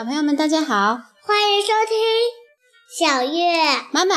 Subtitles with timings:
[0.00, 1.98] 小朋友们，大家好，欢迎收听
[2.98, 3.52] 小月
[3.92, 4.14] 妈妈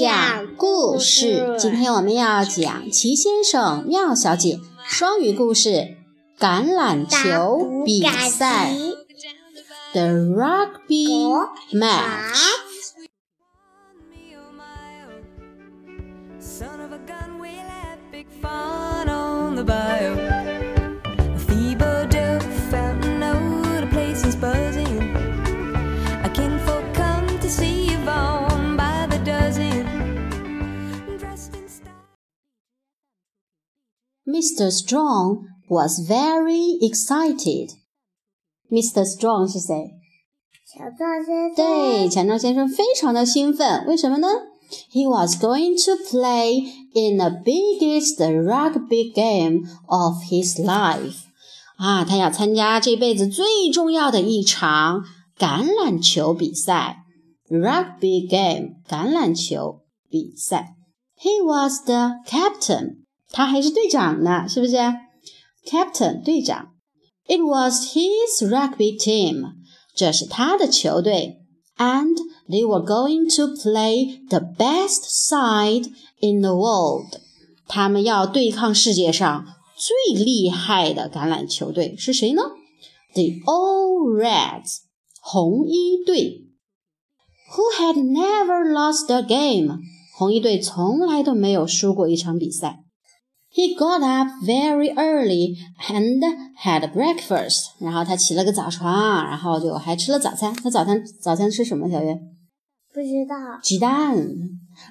[0.00, 1.56] 讲故事。
[1.58, 5.68] 今天我们要讲齐先生、妙小姐双语故事
[6.40, 8.72] 《橄榄球比赛》
[9.92, 11.36] The Rugby
[11.74, 12.67] Match。
[34.27, 34.71] Mr.
[34.71, 37.71] Strong was very excited.
[38.71, 39.05] Mr.
[39.05, 39.91] Strong 是谁？
[40.65, 41.55] 小壮先生。
[41.55, 44.27] 对，强壮先生非常的兴奋，为什么呢？
[44.91, 46.63] He was going to play
[46.93, 51.25] in the biggest rugby game of his life.
[51.77, 55.03] 啊，他要参加这辈子最重要的一场
[55.37, 57.03] 橄榄球比赛，
[57.49, 60.75] rugby game 橄榄球比赛。
[61.19, 64.75] He was the captain， 他还是队长呢，是不是？
[65.65, 66.69] Captain 队长。
[67.25, 69.53] It was his rugby team，
[69.95, 71.39] 这是他的球队，
[71.77, 72.15] and
[72.49, 77.21] they were going to play the best side in the world。
[77.67, 79.45] 他们要对抗世界上
[79.77, 82.41] 最厉害的橄榄球队是谁呢？
[83.13, 84.79] The All Reds，
[85.21, 86.41] 红衣队。
[87.55, 89.79] Who had never lost a game？
[90.17, 92.83] 红衣队从来都没有输过一场比赛。
[93.57, 95.55] He got up very early
[95.87, 96.19] and
[96.63, 97.65] had breakfast。
[97.79, 100.51] 然后他起了个早床，然后就还吃了早餐。
[100.55, 101.87] 他早餐早餐吃什么？
[101.89, 102.19] 小月？
[102.91, 103.35] 不知道。
[103.61, 104.17] 鸡蛋，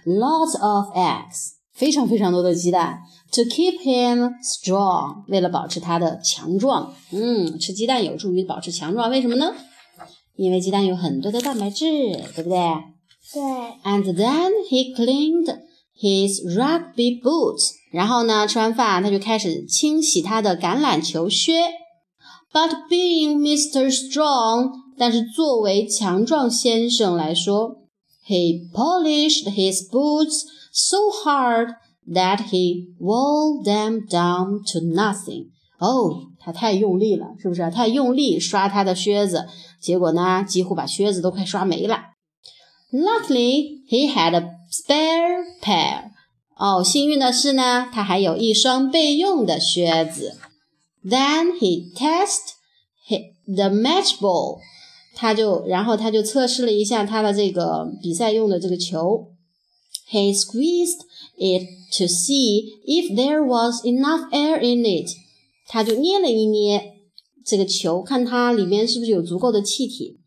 [0.07, 3.01] lots of eggs，非常非常多的鸡蛋，
[3.33, 6.95] to keep him strong，为了保持他的强壮。
[7.11, 9.53] 嗯，吃鸡蛋有助于保持强壮，为什么呢？
[10.37, 11.85] 因为鸡蛋有很多的蛋白质，
[12.35, 12.59] 对不对
[13.33, 13.43] 对。
[13.85, 15.59] ？And then he cleaned
[16.01, 17.76] his rugby boots。
[17.92, 21.62] 然后呢，吃完饭他就开始清洗他的橄榄球靴。
[22.52, 23.92] But being Mr.
[23.92, 27.78] Strong，但是作为强壮先生来说
[28.28, 31.76] ，he polished his boots so hard
[32.08, 35.48] that he wore them down to nothing。
[35.80, 37.70] 哦，他太用力了，是不是？
[37.70, 39.48] 太用力刷他的靴子，
[39.82, 42.00] 结果呢，几乎把靴子都快刷没了。
[42.92, 46.12] Luckily, he had a spare pair.
[46.60, 50.38] 哦，幸运的是呢，他还有一双备用的靴子。
[51.06, 52.56] Then he tested
[53.46, 54.60] the match ball.
[55.16, 59.32] 他就，然后他就测试了一下他的这个比赛用的这个球。
[60.10, 61.02] He squeezed
[61.38, 65.10] it to see if there was enough air in it.
[65.68, 66.96] 他就捏了一捏
[67.46, 70.18] 这个球，看它里面是不是有足够的气体。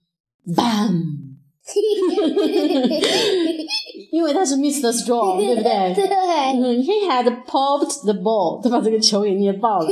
[0.46, 1.29] Bam！
[4.11, 4.91] 因为他是 Mr.
[4.91, 5.93] Strong，对不对？
[5.95, 6.05] 对。
[6.05, 9.87] 嗯，He had popped the ball，他把这个球给捏爆了。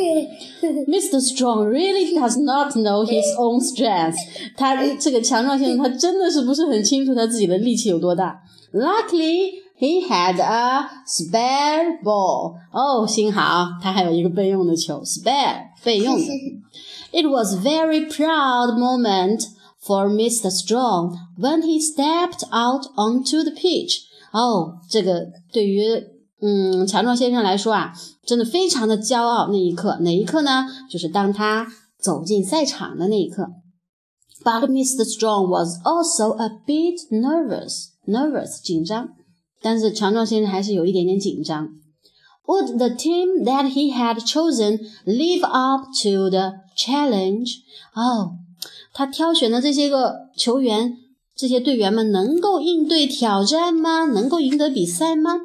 [0.88, 1.20] Mr.
[1.20, 4.16] Strong really does not know his own strength。
[4.56, 8.40] 他这个强壮先生，他真的是不是很清楚他自己的力气有多大。
[8.72, 12.54] Luckily, he had a spare ball。
[12.72, 16.28] 哦，幸好他还有一个备用的球，spare 备用的。
[17.12, 19.48] It was very proud moment
[19.82, 20.50] for Mr.
[20.50, 24.02] Strong when he stepped out onto the pitch.
[24.32, 25.84] 哦，这个对于
[26.42, 27.94] 嗯强壮先生来说啊，
[28.26, 29.50] 真的非常的骄傲。
[29.50, 30.66] 那一刻，哪一刻呢？
[30.90, 31.68] 就是当他
[32.00, 33.48] 走进赛场的那一刻。
[34.44, 35.06] But Mr.
[35.06, 39.10] Strong was also a bit nervous, nervous 紧张。
[39.62, 41.70] 但是强壮先生还是有一点点紧张。
[42.46, 47.60] Would the team that he had chosen live up to the challenge?
[47.94, 48.34] 哦，
[48.93, 50.97] 他挑选的这些个球员，
[51.37, 54.05] 这些队员们能够应对挑战吗？
[54.05, 55.41] 能够赢得比赛吗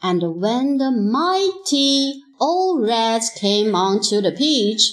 [0.00, 4.90] ？And when the mighty All Reds came onto the pitch，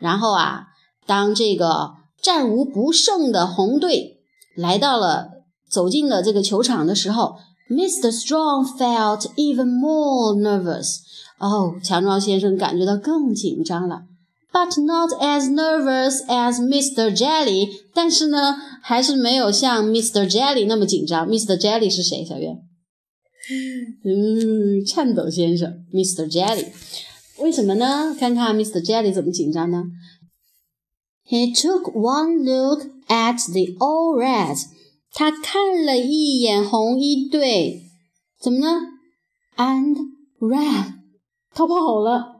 [0.00, 0.66] 然后啊，
[1.06, 4.20] 当这个战无不胜的红队
[4.56, 5.28] 来到了，
[5.70, 7.36] 走进了这个球场的时候
[7.70, 8.10] ，Mr.
[8.10, 10.98] Strong felt even more nervous。
[11.38, 14.02] 哦，强壮先生感觉到更紧张了。
[14.50, 17.14] But not as nervous as Mr.
[17.14, 20.28] Jelly，但是呢，还是没有像 Mr.
[20.28, 21.28] Jelly 那么紧张。
[21.28, 21.56] Mr.
[21.58, 22.24] Jelly 是谁？
[22.24, 22.56] 小月？
[24.04, 26.30] 嗯，颤抖先生，Mr.
[26.30, 26.66] Jelly。
[27.38, 28.16] 为什么呢？
[28.18, 28.84] 看看 Mr.
[28.84, 29.84] Jelly 怎么紧张呢
[31.28, 34.58] ？He took one look at the All red，。
[35.12, 37.82] 他看了一眼红衣队，
[38.40, 38.80] 怎么呢
[39.56, 39.96] ？And
[40.40, 40.94] ran，
[41.54, 42.37] 他跑了。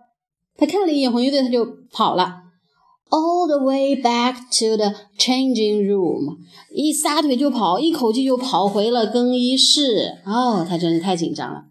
[0.59, 2.43] 他看了一眼红衣队，他就跑了。
[3.11, 6.37] all the way back to the changing room，
[6.71, 10.19] 一撒腿就跑，一口气就跑回了更衣室。
[10.27, 11.63] 哦，他真是太紧张了。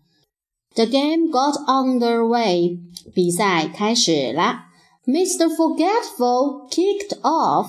[0.73, 2.79] The game got underway，
[3.13, 4.61] 比赛开始了。
[5.05, 5.47] Mr.
[5.47, 7.67] Forgetful kicked off。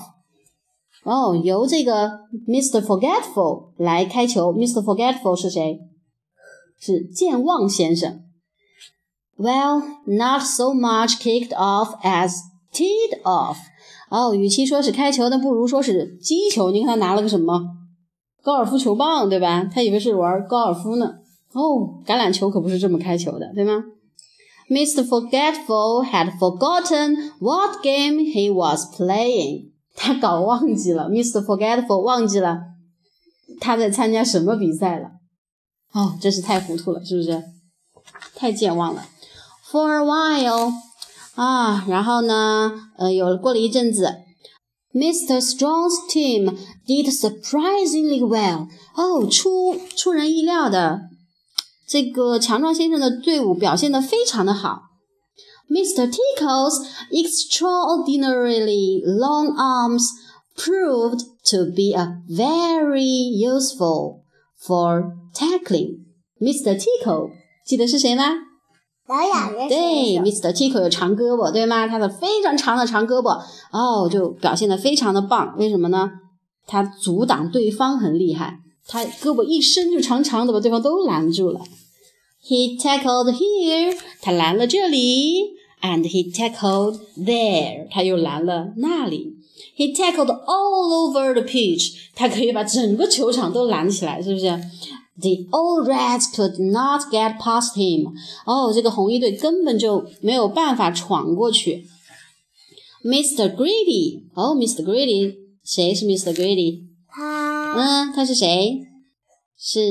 [1.03, 2.81] 哦，由这个 Mr.
[2.81, 4.51] Forgetful 来开球。
[4.53, 4.81] Mr.
[4.81, 5.79] Forgetful 是谁？
[6.79, 8.21] 是健忘先生。
[9.39, 12.41] Well, not so much kicked off as
[12.73, 13.55] teed off。
[14.09, 16.71] 哦，与其说是开球，那不如说是击球。
[16.71, 17.61] 你看他拿了个什么？
[18.41, 19.63] 高尔夫球棒，对吧？
[19.73, 21.13] 他以为是玩高尔夫呢。
[21.53, 23.83] 哦，橄榄球可不是这么开球的，对吗
[24.69, 25.05] ？Mr.
[25.07, 29.71] Forgetful had forgotten what game he was playing。
[29.95, 31.41] 他搞忘记了，Mr.
[31.41, 32.59] Forgetful 忘记了
[33.61, 35.11] 他在参加什么比赛了。
[35.93, 37.43] 哦，真是太糊涂了，是不是？
[38.35, 39.05] 太健忘了。
[39.70, 40.72] For a while，
[41.34, 44.08] 啊，然后呢，呃，有过了一阵子，
[44.92, 45.40] Mr.
[45.40, 46.56] Strong's team
[46.86, 48.68] did surprisingly well。
[48.94, 51.00] 哦，出出人意料的，
[51.88, 54.82] 这个强壮先生的队伍表现得非常的好。
[55.68, 56.08] Mr.
[56.08, 60.04] Tickle's extraordinarily long arms
[60.56, 64.20] proved to be a very useful
[64.60, 66.04] for tackling.
[66.38, 66.78] Mr.
[66.78, 67.30] Tickle
[67.66, 68.34] 记得是谁吗？
[69.67, 70.53] 对，Mr.
[70.53, 71.87] Tickle 有长胳膊，对吗？
[71.87, 73.41] 他的非常长的长胳膊，
[73.71, 75.55] 哦，就表现得非常的棒。
[75.57, 76.11] 为什么呢？
[76.67, 81.61] 他阻挡对方很厉害，他胳膊一伸就长长的，把对方都拦住了。
[82.47, 85.45] He tackled here，他拦了这里
[85.81, 89.33] ，and he tackled there，他又拦了那里。
[89.75, 94.45] He tackled all over the pitch，他可以把整个球场都拦起来，是不是
[95.21, 98.13] ？The old rats could not get past him。
[98.45, 101.85] 哦，这个红衣队根本就没有办法闯过去。
[103.03, 103.55] Mr.
[103.55, 104.83] Greedy，哦，Mr.
[104.83, 106.33] Greedy，谁是 Mr.
[106.33, 106.81] Greedy？
[107.09, 108.85] 他嗯，他是谁？
[109.61, 109.81] 是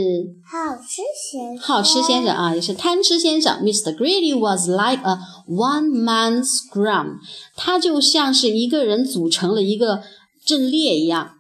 [0.51, 3.63] 好吃先生，好吃先生啊，也是贪吃先生。
[3.63, 3.95] Mr.
[3.95, 7.19] Greedy was like a one-man scrum，
[7.55, 10.03] 他就像是一个人组成了一个
[10.47, 11.33] 阵列一样。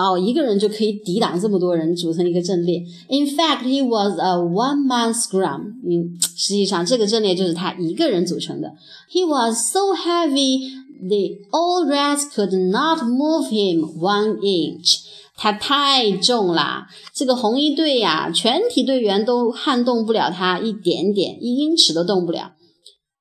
[0.00, 2.80] 哦，一个人就可以抵挡这么多人，组成一个阵列。
[3.08, 5.74] In fact, he was a one-man scrum。
[5.84, 8.72] 嗯，实际上这个阵列就是他一个人组成的。
[9.12, 10.70] He was so heavy,
[11.00, 15.00] the old rats could not move him one inch。
[15.36, 22.52] 他太重啦，这个红衣队呀、全体队员都撼动不了他一点点，一英尺都动不了。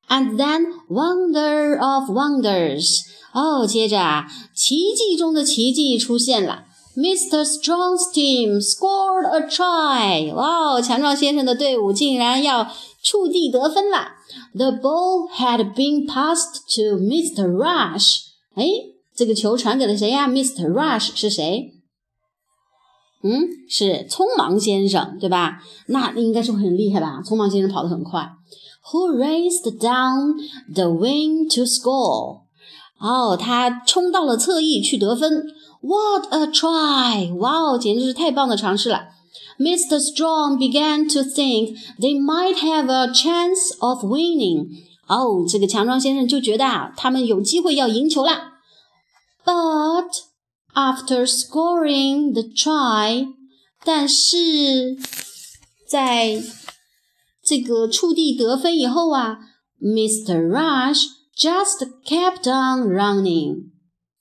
[0.09, 6.65] And then wonder of wonders，哦，接着啊，奇迹中的奇迹出现了。
[6.99, 7.45] Mr.
[7.45, 12.69] Strong's team scored a try，哇哦，强壮先生的队伍竟然要
[13.01, 14.15] 触地得分啦
[14.53, 17.49] ！The ball had been passed to Mr.
[17.49, 18.23] Rush，
[18.55, 18.65] 哎，
[19.15, 20.69] 这个球传给了谁呀？Mr.
[20.69, 21.71] Rush 是谁？
[23.23, 25.61] 嗯，是匆忙先生，对吧？
[25.87, 27.21] 那应该是很厉害吧？
[27.23, 28.29] 匆忙先生跑得很快。
[28.91, 30.35] Who raced down
[30.73, 32.41] the wing to score？
[32.99, 35.43] 哦，他冲到了侧翼去得分。
[35.80, 37.34] What a try！
[37.36, 39.08] 哇哦，简直是太棒的尝试了。
[39.58, 40.00] Mr.
[40.00, 44.68] Strong began to think they might have a chance of winning。
[45.06, 48.52] 哦，这个强壮先生就觉得啊，他们有机会要赢球啦。
[49.44, 50.08] But
[50.74, 53.28] after scoring the try，
[53.84, 54.96] 但是
[55.86, 56.42] 在
[57.44, 59.38] 这个触地得分以后啊，
[59.80, 60.48] Mr.
[60.48, 61.04] Rush
[61.36, 63.70] just kept on running。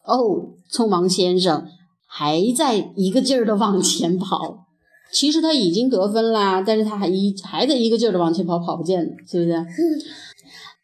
[0.09, 1.67] 哦，匆忙先生
[2.07, 4.65] 还在一个劲儿的往前跑。
[5.12, 9.67] 其实他已经得分啦，但是他还一还在一个劲儿的往前跑，跑不见了，是不是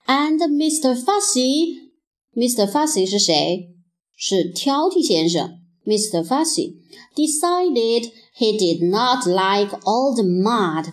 [0.06, 0.94] ？And Mr.
[0.94, 2.66] Fussy，Mr.
[2.66, 3.68] Fussy 是谁？
[4.16, 6.22] 是挑剔先生，Mr.
[6.22, 6.74] Fussy
[7.14, 10.86] decided he did not like all the mud。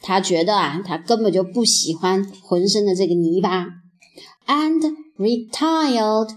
[0.00, 3.66] 他觉得啊，他根本就不喜欢浑身的这个泥巴
[4.46, 6.28] ，and retired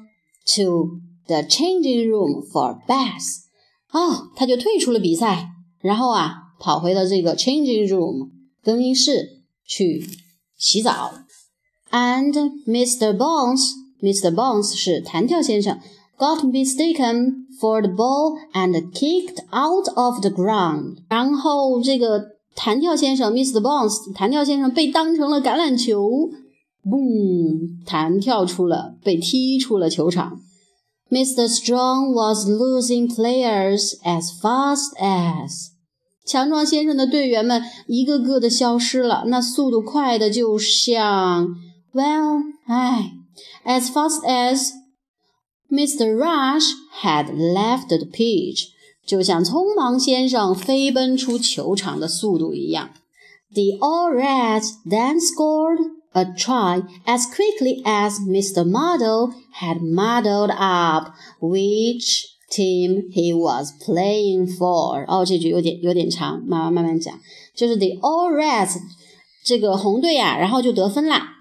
[0.56, 0.89] to
[1.29, 3.43] the changing room for bath。
[3.91, 5.48] 哦，他就退出了比赛，
[5.79, 8.29] 然后啊，跑回了这个 changing room
[8.62, 10.05] 更衣室去
[10.57, 11.13] 洗澡。
[11.91, 12.33] And
[12.65, 13.15] Mr.
[13.15, 14.33] Bones，Mr.
[14.33, 15.79] Bones 是弹跳先生。
[16.19, 20.98] got mistaken for the ball and kicked out of the ground。
[21.07, 23.62] 然后这个弹跳先生 Mr.
[23.62, 26.29] Bones 弹跳先生被当成了橄榄球
[26.83, 30.41] ，boom，弹跳出了，被踢出了球场。
[31.11, 31.49] Mr.
[31.49, 35.68] Strong was losing players as fast as。
[36.26, 41.49] 强壮先生的队员们一个个的消失了，那速度快的就像，
[41.92, 43.12] well，哎，
[43.64, 44.71] as fast as
[45.71, 46.16] Mr.
[46.16, 46.71] Rush
[47.02, 48.68] had left the pitch，
[49.06, 52.90] 就像匆忙先生飞奔出球场的速度一样。
[53.52, 55.78] The All Reds then scored
[56.13, 58.63] a try as quickly as Mr.
[58.66, 65.06] Model had muddled up which team he was playing for。
[65.08, 67.13] 哦，这句有点有点长，慢慢慢慢讲。
[67.56, 68.78] 就是 The All Reds
[69.46, 71.36] 这个红队呀、然后就得分啦。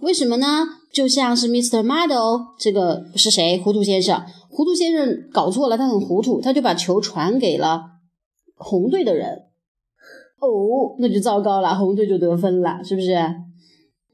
[0.00, 0.66] 为什么呢？
[0.90, 1.82] 就像是 Mr.
[1.82, 3.58] Model 这个是谁？
[3.58, 4.24] 糊涂先生。
[4.48, 7.82] 糊涂先生搞错了，他很糊涂，他就把球传给了
[8.54, 9.42] 红队的人。
[10.40, 13.14] 哦，那就糟糕了，红队就得分了，是不是？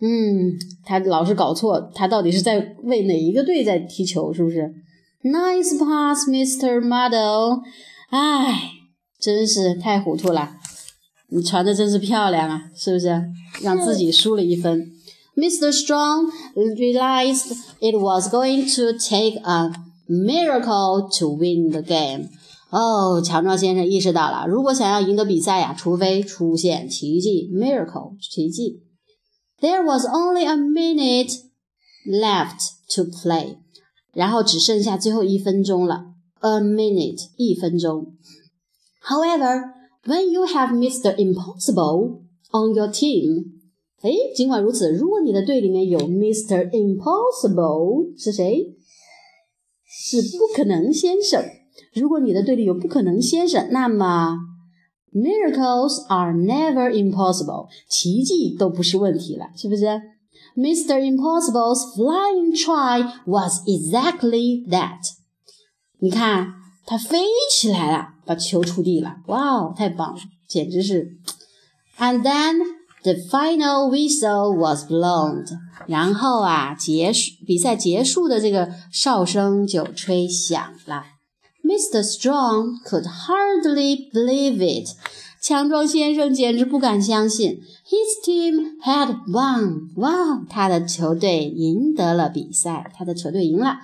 [0.05, 4.33] 嗯，他老是搞错，他到底是在为哪一个队在踢球？
[4.33, 4.75] 是不是
[5.23, 6.81] ？Nice pass, Mr.
[6.81, 7.61] Muddle。
[8.11, 8.73] 唉，
[9.21, 10.57] 真是太糊涂了。
[11.29, 13.23] 你传的真是漂亮啊，是不是？
[13.63, 14.91] 让自己输了一分。
[15.37, 15.71] Mr.
[15.71, 16.33] Strong
[16.77, 19.71] realized it was going to take a
[20.09, 22.29] miracle to win the game.
[22.71, 28.83] 哦，强壮先生意识到了，如果想要赢得比赛呀，除非出现奇迹 （miracle） 奇迹。
[29.63, 31.39] There was only a minute
[32.05, 33.59] left to play，
[34.13, 36.07] 然后只剩下最后一分钟了。
[36.41, 38.17] A minute，一分钟。
[39.05, 39.73] However,
[40.05, 41.15] when you have Mr.
[41.15, 43.45] Impossible on your team，
[44.03, 46.69] 诶，尽管如此，如果你的队里面有 Mr.
[46.71, 48.75] Impossible，是谁？
[49.87, 51.45] 是不可能先生。
[51.95, 54.37] 如果你的队里有不可能先生，那么
[55.14, 59.86] miracles are never impossible，奇迹都不是问题了，是不是？
[60.56, 61.00] Mr.
[61.00, 65.00] Impossible's flying try was exactly that。
[66.00, 66.54] 你看，
[66.86, 67.20] 他飞
[67.52, 71.18] 起来了，把球触地了，哇哦，太棒了，简直是。
[72.00, 72.58] And then
[73.04, 75.46] the final whistle was blown。
[75.88, 81.04] 然后啊，结束比赛结束的这个哨声就吹响了。
[81.73, 82.03] Mr.
[82.03, 84.91] Strong could hardly believe it。
[85.41, 89.89] 强壮先生简直不敢相信，His team had won！
[89.97, 93.79] 哇，他的球队赢得了比赛，他的球队赢了。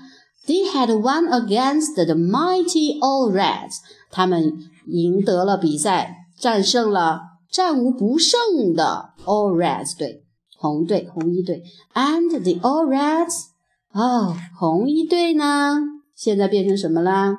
[0.47, 3.79] They had won against the mighty All Reds。
[4.11, 10.25] 他们赢得了比赛，战胜了战无不胜的 All Reds 队，
[10.59, 11.63] 红队，红衣队。
[11.95, 13.47] And the All Reds，
[13.93, 15.79] 哦，红衣队呢，
[16.15, 17.37] 现在变成什么啦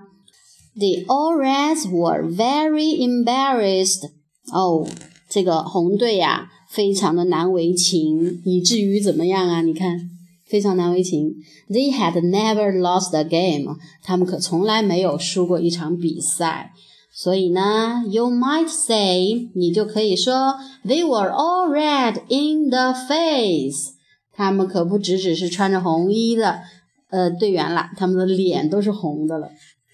[0.79, 4.09] ？The All Reds were very embarrassed.
[4.51, 4.87] 哦，
[5.29, 9.61] 这个红队呀、非常的难为情，以至于怎么样啊？
[9.61, 10.09] 你看，
[10.47, 11.35] 非常难为情。
[11.69, 13.75] They had never lost a game.
[14.01, 16.71] 他们可从来没有输过一场比赛。
[17.13, 20.55] 所以呢，you might say，你就可以说
[20.85, 23.91] ，they were all red in the face。
[24.33, 26.61] 他们可不只只是穿着红衣的
[27.09, 29.49] 呃队员了，他们的脸都是红的了。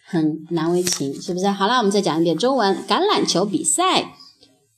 [0.07, 1.47] 很难为情，是不是？
[1.47, 2.77] 好了，我们再讲一遍中文。
[2.87, 4.13] 橄榄球比赛，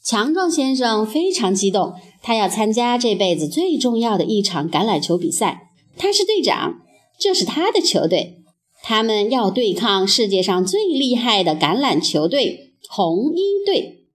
[0.02, 5.72] 强壮先生非常激动，他要参加这辈子最重要的一场橄榄球比赛。
[5.98, 6.80] 他是队长，
[7.20, 8.38] 这是他的球队，
[8.82, 14.06] 他们要对抗世界上最厉害的橄榄球队——红衣队。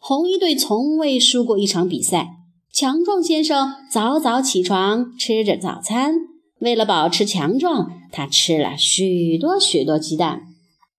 [0.00, 2.28] 红衣队从未输过一场比赛。
[2.72, 6.14] 强壮先生早早起床，吃着早餐。
[6.60, 10.42] 为了保持强壮，他吃了许多许多鸡蛋。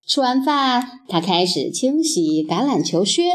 [0.05, 3.31] 吃完饭，他开始清洗橄榄球靴。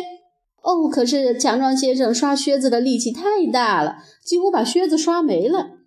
[0.62, 5.78] 哦，可是强壮先生刷靴子的力气太大了，几乎把靴子刷没了。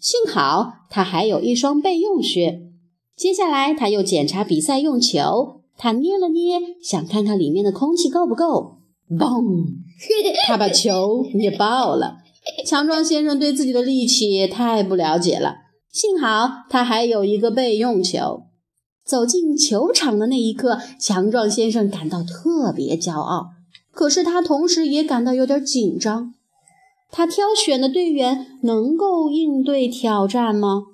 [0.00, 2.60] 幸好他还有一双备用靴。
[3.16, 5.60] 接下来，他又检查比赛用球。
[5.76, 8.78] 他捏了捏，想看看里面的空气够不够。
[9.10, 9.66] 嘣！
[10.46, 12.18] 他把球捏爆了。
[12.64, 15.56] 强壮先生对自己的力气太不了解了。
[15.90, 18.44] 幸好他还有一个备用球。
[19.04, 23.50] 走进球场的那一刻，强壮先生感到特别骄傲，
[23.90, 26.34] 可是他同时也感到有点紧张。
[27.10, 30.84] 他挑选的队员能够应对挑战吗？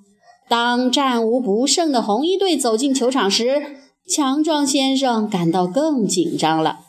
[0.48, 3.62] 当战无不胜的红衣队走进球场时，
[4.08, 6.80] 强壮先生感到更紧张了。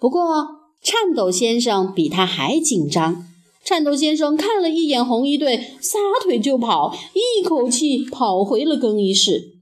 [0.00, 0.46] 不过，
[0.82, 3.24] 颤抖先生比他还紧张。
[3.62, 9.61] 颤抖先生看了一眼红衣队，撒腿就跑，一口气跑回了更衣室。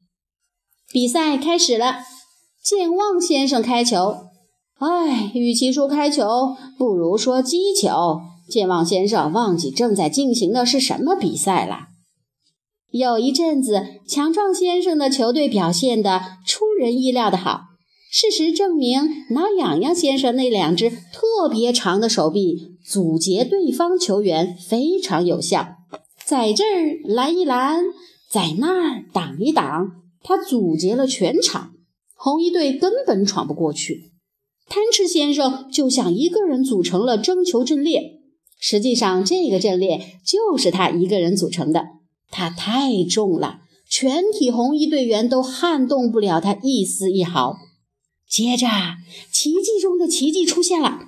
[0.92, 1.98] 比赛开始了，
[2.64, 4.16] 健忘先生开球。
[4.80, 8.20] 唉，与其说开球，不如说击球。
[8.48, 11.90] 健忘先生忘记正在进行的是什么比赛了。
[12.90, 17.60] 有一阵子，强壮先生的球队表现得出人意料的好。
[18.10, 25.76] 事实证明，挠痒痒先生那两只特别长的手臂阻截对方球员非常有效，
[26.24, 27.84] 在这儿拦一拦，
[28.28, 29.99] 在那儿挡一挡。
[30.22, 31.72] 他阻截了全场，
[32.14, 34.12] 红衣队根本闯不过去。
[34.68, 38.20] 贪吃先生就像一个人组成了争球阵列，
[38.58, 41.86] 实际上这个阵列就是他一个人组成的。
[42.30, 47.56] 他太重了，全体红衣队员都撼动不了他一丝一毫。
[48.28, 48.68] 接着，
[49.32, 51.00] 奇迹中的奇迹出现了，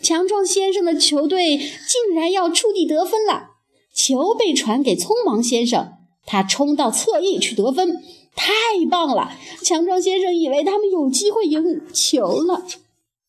[0.00, 3.48] 强壮先生的球队竟然要触地得分了。
[3.92, 5.94] 球被传给匆忙先生，
[6.24, 8.00] 他冲到侧翼去得分，
[8.34, 9.32] 太棒了！
[9.62, 12.64] 强壮先生以为他们有机会赢球了。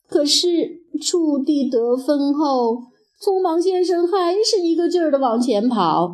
[0.08, 2.84] 可是触地得分后，
[3.22, 6.12] 匆忙先生还是一个劲儿的往前跑。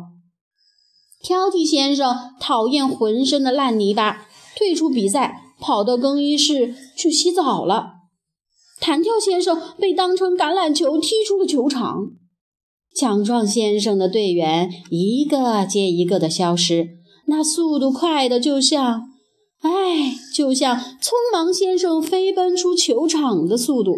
[1.22, 7.94] 挑剔先生讨厌浑身的烂泥巴，退出比赛，跑到更衣室去洗澡了。
[8.78, 12.10] 弹跳先生被当成橄榄球踢出了球场。
[12.94, 16.95] 强壮先生的队员一个接一个的消失，
[17.26, 19.10] 那速度快的就像……
[19.60, 23.96] 哎，就像匆忙先生飞奔出球场的速度。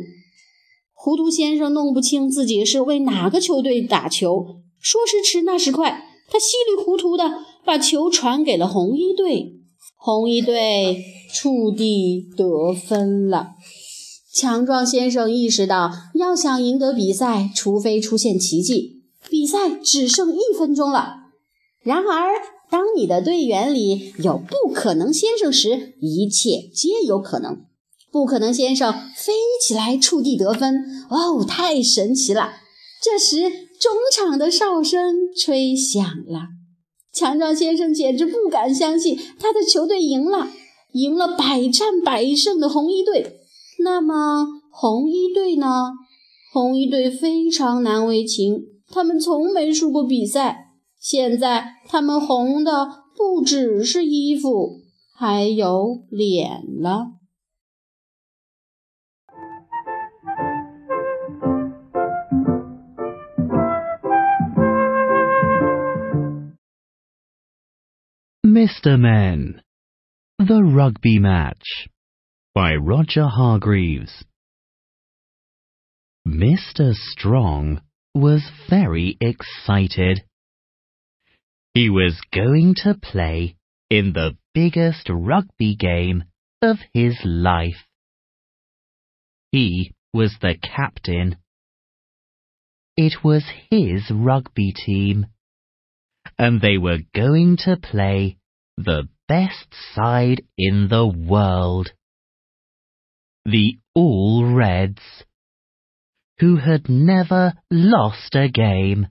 [0.94, 9.56] 糊涂先生弄不清自己是为哪个球队打球，说时迟，那时快，他稀里糊涂的把球传给了红衣队，
[9.96, 11.04] 红衣队
[11.34, 13.50] 触地得分了。
[14.32, 19.02] 强壮先生意识到，要想赢得比赛，除非出现奇迹。
[19.28, 21.16] 比赛只剩一分钟了，
[21.82, 22.57] 然而。
[22.70, 27.64] 当你的队员里有不可能先生时，一切皆有可能。
[28.10, 32.52] 不可能先生飞起来触地得分，哦，太神奇了！
[33.02, 33.42] 这时
[33.78, 36.48] 中场的哨声吹响了，
[37.12, 40.48] 强壮先生简直不敢相信他的球队赢了，
[40.92, 43.40] 赢了百战百胜的红衣队。
[43.80, 45.90] 那么红衣队呢？
[46.50, 50.67] 红衣队非常难为情，他们从没输过比赛。
[50.99, 54.81] 现在他们红的不只是衣服，
[55.15, 57.19] 还有脸了。
[68.45, 68.97] Mr.
[68.97, 69.61] Men
[70.37, 71.87] The Rugby Match
[72.53, 74.23] by Roger Hargreaves.
[76.25, 76.93] Mr.
[76.93, 77.81] Strong
[78.13, 80.23] was very excited.
[81.74, 83.56] he was going to play
[83.90, 86.24] in the biggest rugby game
[86.62, 87.86] of his life.
[89.52, 91.36] He was the captain.
[92.96, 95.26] It was his rugby team,
[96.38, 98.38] and they were going to play
[98.76, 101.92] the best side in the world.
[103.44, 105.02] The All Reds,
[106.40, 109.06] who had never lost a game.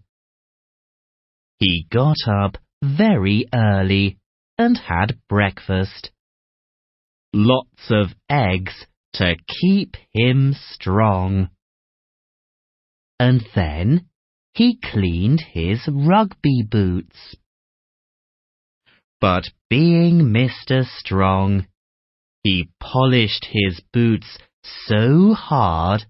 [1.60, 4.18] He got up very early
[4.58, 6.12] and had breakfast.
[7.34, 11.50] Lots of eggs to keep him strong.
[13.20, 14.08] And then
[14.54, 17.36] he cleaned his rugby boots.
[19.20, 20.86] But being Mr.
[20.86, 21.68] Strong,
[22.44, 26.06] he polished his boots so hard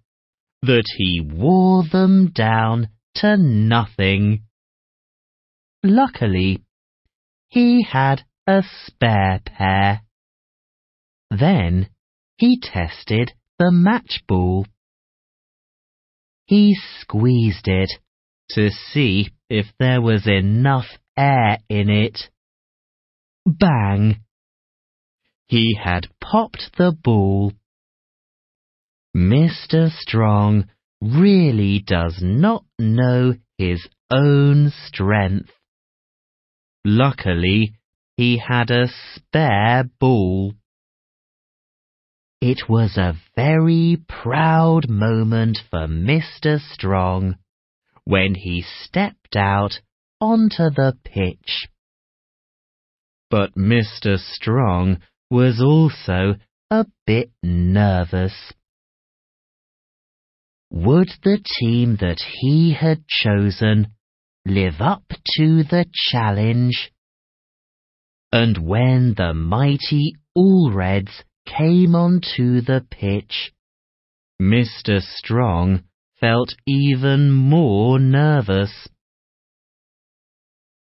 [0.62, 4.44] that he wore them down to nothing.
[5.84, 6.64] Luckily,
[7.50, 10.02] he had a spare pair.
[11.30, 11.90] Then
[12.38, 14.66] he tested the match ball.
[16.46, 17.92] He squeezed it
[18.52, 20.88] to see if there was enough
[21.18, 22.30] air in it.
[23.46, 24.22] Bang!
[25.48, 27.54] He had popped the ball.
[29.16, 29.90] Mr.
[29.90, 30.70] Strong
[31.02, 35.52] really does not know his own strength.
[36.90, 37.74] Luckily,
[38.16, 40.54] he had a spare ball.
[42.40, 46.62] It was a very proud moment for Mr.
[46.62, 47.36] Strong
[48.06, 49.82] when he stepped out
[50.22, 51.68] onto the pitch.
[53.30, 54.18] But Mr.
[54.18, 56.36] Strong was also
[56.72, 58.54] a bit nervous.
[60.72, 63.92] Would the team that he had chosen
[64.48, 65.04] live up
[65.38, 66.92] to the challenge.
[68.32, 73.54] And when the mighty All Reds came onto the pitch,
[74.42, 75.02] Mr.
[75.02, 75.84] Strong
[76.20, 78.88] felt even more nervous.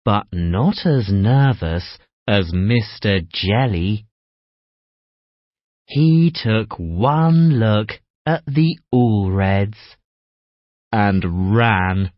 [0.03, 3.27] But not as nervous as Mr.
[3.27, 4.05] Jelly.
[5.85, 7.89] He took one look
[8.25, 9.77] at the All Reds
[10.91, 12.11] and ran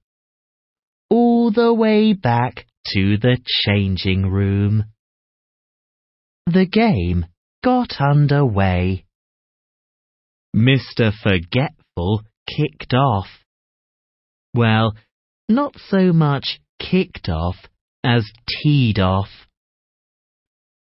[1.09, 4.85] all the way back to the changing room.
[6.45, 7.25] the game
[7.63, 9.05] got underway.
[10.55, 11.11] Mr.
[11.13, 13.27] Forgetful kicked off.
[14.55, 14.95] Well,
[15.47, 17.57] not so much kicked off
[18.03, 19.29] as teed off.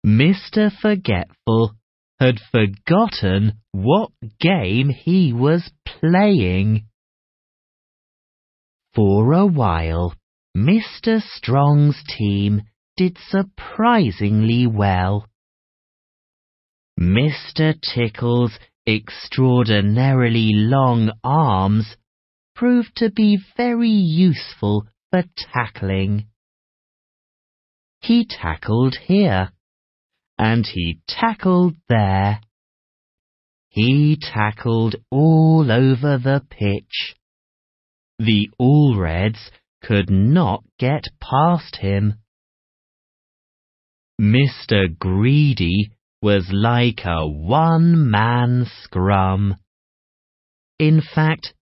[0.06, 0.72] Mr.
[0.82, 1.74] Forgetful
[2.20, 6.86] had forgotten what game he was playing.
[8.96, 10.14] For a while,
[10.56, 11.20] Mr.
[11.20, 12.62] Strong's team
[12.96, 15.28] did surprisingly well.
[17.00, 17.74] Mr.
[17.82, 21.98] Tickle's extraordinarily long arms
[22.56, 26.28] proved to be very useful for tackling.
[28.00, 29.54] He tackled here,
[30.38, 32.42] and he tackled there.
[33.70, 37.16] He tackled all over the pitch.
[38.20, 42.16] The Allreds could not get past him.
[44.22, 44.98] Mr.
[44.98, 49.56] Greedy was like a one-man scrum.
[50.80, 51.54] In fact,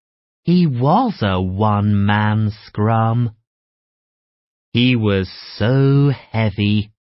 [0.43, 3.35] he was a one-man scrum.
[4.73, 6.91] He was so heavy,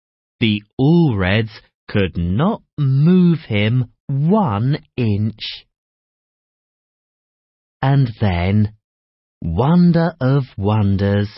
[0.40, 5.66] the Allreds could not move him one inch.
[7.82, 8.74] And then,
[9.42, 11.29] wonder of wonders,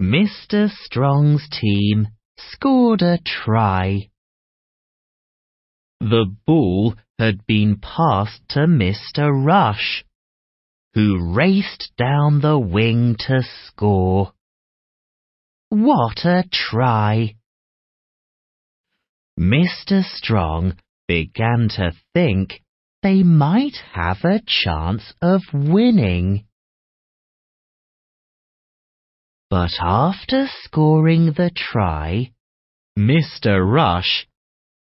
[0.00, 0.70] Mr.
[0.70, 4.10] Strong's team scored a try.
[6.00, 9.30] The ball had been passed to Mr.
[9.32, 10.04] Rush,
[10.94, 14.32] who raced down the wing to score.
[15.68, 17.36] What a try!
[19.38, 20.02] Mr.
[20.04, 20.76] Strong
[21.08, 22.62] began to think
[23.02, 26.44] they might have a chance of winning.
[29.52, 32.32] But after scoring the try,
[32.98, 33.60] Mr.
[33.70, 34.26] Rush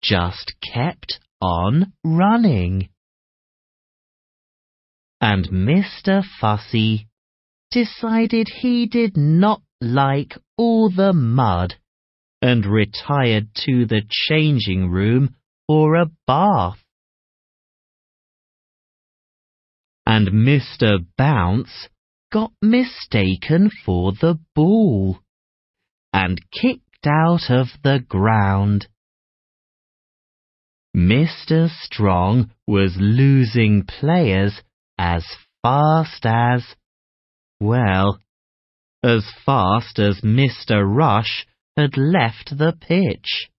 [0.02, 2.90] just kept on running.
[5.22, 6.22] And Mr.
[6.42, 7.08] Fussy
[7.72, 11.76] decided he did not like all the mud
[12.42, 16.84] and retired to the changing room for a bath.
[20.06, 21.06] And Mr.
[21.18, 21.88] Bounce
[22.32, 25.20] got mistaken for the ball
[26.14, 28.88] and kicked out of the ground.
[30.96, 31.70] Mr.
[31.70, 34.62] Strong was losing players
[34.98, 35.26] as
[35.62, 36.64] fast as,
[37.60, 38.20] well,
[39.04, 40.84] as fast as Mr.
[40.84, 41.46] Rush
[41.78, 43.50] had left the pitch.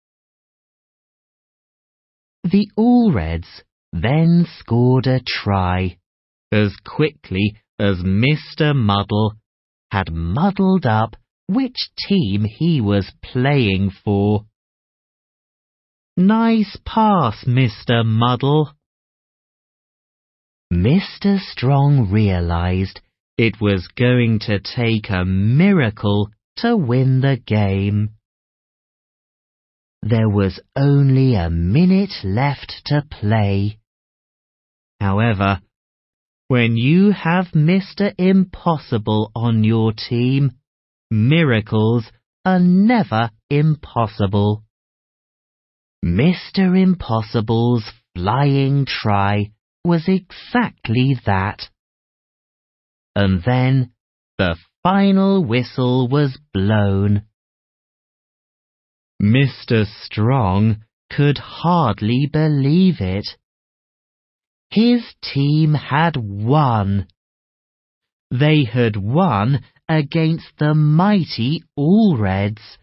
[2.43, 5.99] The All Reds then scored a try
[6.51, 8.75] as quickly as Mr.
[8.75, 9.35] Muddle
[9.91, 14.45] had muddled up which team he was playing for.
[16.17, 18.05] Nice pass, Mr.
[18.05, 18.73] Muddle.
[20.73, 21.39] Mr.
[21.39, 23.01] Strong realized
[23.39, 28.11] it was going to take a miracle to win the game.
[30.03, 33.79] There was only a minute left to play.
[35.01, 35.61] However,
[36.49, 38.13] when you have Mr.
[38.19, 40.53] Impossible on your team,
[41.11, 42.11] miracles
[42.45, 44.65] are never impossible.
[46.03, 46.79] Mr.
[46.81, 47.85] Impossible's
[48.15, 49.53] flying try
[49.85, 51.69] was exactly that.
[53.15, 53.93] And then
[54.39, 57.25] the final whistle was blown.
[59.21, 59.85] Mr.
[60.05, 63.27] Strong could hardly believe it.
[64.71, 67.07] His team had won.
[68.31, 72.79] They had won against the mighty All Reds.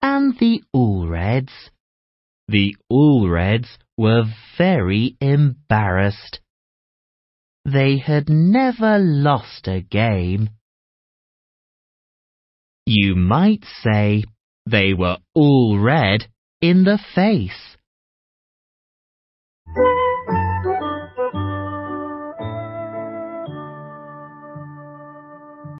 [0.00, 1.52] And the All Reds,
[2.48, 4.24] the All Reds were
[4.56, 6.40] very embarrassed.
[7.64, 10.50] They had never lost a game.
[12.86, 14.24] You might say
[14.66, 16.26] they were all red
[16.60, 17.76] in the face.